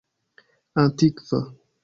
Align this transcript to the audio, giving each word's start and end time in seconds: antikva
antikva 0.81 1.39